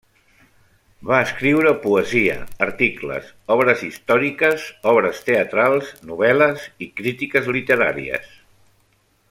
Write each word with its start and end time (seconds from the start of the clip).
Va 1.09 1.17
escriure 1.25 1.73
poesia, 1.83 2.37
articles, 2.67 3.27
obres 3.57 3.85
històriques, 3.89 4.65
obres 4.93 5.23
teatrals, 5.31 5.95
novel·les 6.13 6.67
i 6.87 6.93
crítiques 7.03 7.55
literàries. 7.59 8.33